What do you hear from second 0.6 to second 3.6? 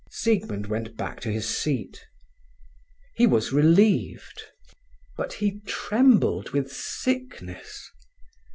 went back to his seat. He was